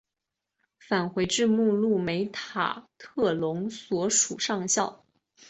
[0.79, 5.05] 返回至目录梅塔特隆所属上校。